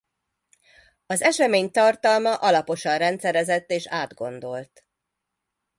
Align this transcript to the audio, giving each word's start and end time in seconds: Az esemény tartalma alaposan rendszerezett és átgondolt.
Az 1.05 1.21
esemény 1.21 1.71
tartalma 1.71 2.35
alaposan 2.35 2.97
rendszerezett 2.97 3.69
és 3.69 3.87
átgondolt. 3.87 4.85